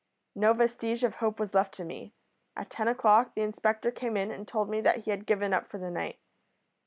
No 0.33 0.53
vestige 0.53 1.03
of 1.03 1.17
hope 1.17 1.39
was 1.39 1.53
left 1.53 1.75
to 1.75 1.83
me. 1.85 2.11
At 2.55 2.71
ten 2.71 2.87
o'clock 2.87 3.35
the 3.35 3.43
inspector 3.43 3.91
came 3.91 4.17
in 4.17 4.31
and 4.31 4.47
told 4.47 4.67
me 4.67 4.81
that 4.81 5.03
he 5.03 5.11
had 5.11 5.27
given 5.27 5.53
up 5.53 5.67
for 5.69 5.77
the 5.77 5.91
night. 5.91 6.17